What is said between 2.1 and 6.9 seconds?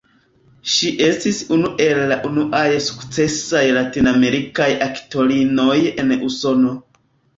la unuaj sukcesaj latinamerikaj aktorinoj en Usono.